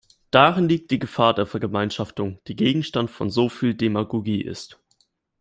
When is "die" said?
0.89-0.97, 2.47-2.55